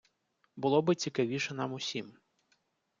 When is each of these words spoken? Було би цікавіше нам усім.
Було 0.55 0.81
би 0.81 0.95
цікавіше 0.95 1.53
нам 1.53 1.73
усім. 1.73 2.13